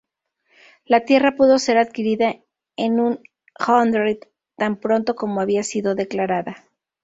La 0.85 1.01
tierra 1.05 1.35
pudo 1.35 1.59
ser 1.59 1.77
adquirida 1.77 2.33
en 2.75 2.99
un 2.99 3.19
hundred 3.67 4.17
tan 4.57 4.77
pronto 4.79 5.13
como 5.13 5.41
había 5.41 5.61
sido 5.61 5.93
declarada. 5.93 6.65